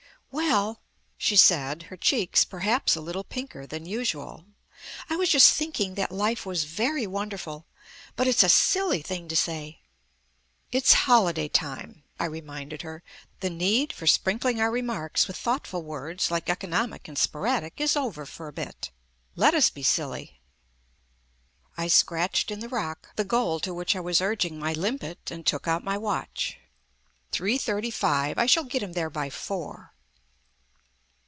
"Well," 0.33 0.79
she 1.17 1.35
said, 1.35 1.83
her 1.83 1.97
cheeks 1.97 2.45
perhaps 2.45 2.95
a 2.95 3.01
little 3.01 3.25
pinker 3.25 3.67
than 3.67 3.85
usual, 3.85 4.45
"I 5.09 5.17
was 5.17 5.27
just 5.27 5.53
thinking 5.57 5.95
that 5.95 6.09
life 6.09 6.45
was 6.45 6.63
very 6.63 7.05
wonderful. 7.05 7.65
But 8.15 8.27
it's 8.29 8.41
a 8.41 8.47
silly 8.47 9.01
thing 9.01 9.27
to 9.27 9.35
say." 9.35 9.81
"It's 10.71 10.93
holiday 11.03 11.49
time," 11.49 12.03
I 12.17 12.25
reminded 12.25 12.81
her. 12.81 13.03
"The 13.41 13.49
need 13.49 13.91
for 13.91 14.07
sprinkling 14.07 14.61
our 14.61 14.71
remarks 14.71 15.27
with 15.27 15.35
thoughtful 15.35 15.83
words 15.83 16.31
like 16.31 16.49
'economic' 16.49 17.09
and 17.09 17.17
'sporadic' 17.17 17.81
is 17.81 17.97
over 17.97 18.25
for 18.25 18.47
a 18.47 18.53
bit. 18.53 18.89
Let 19.35 19.53
us 19.53 19.69
be 19.69 19.83
silly." 19.83 20.39
I 21.75 21.89
scratched 21.89 22.51
in 22.51 22.61
the 22.61 22.69
rock 22.69 23.09
the 23.17 23.25
goal 23.25 23.59
to 23.59 23.73
which 23.73 23.97
I 23.97 23.99
was 23.99 24.21
urging 24.21 24.57
my 24.57 24.71
limpet 24.71 25.29
and 25.29 25.45
took 25.45 25.67
out 25.67 25.83
my 25.83 25.97
watch. 25.97 26.57
"Three 27.33 27.57
thirty 27.57 27.91
five. 27.91 28.37
I 28.37 28.45
shall 28.45 28.63
get 28.63 28.81
him 28.81 28.93
there 28.93 29.09
by 29.09 29.29
four." 29.29 29.89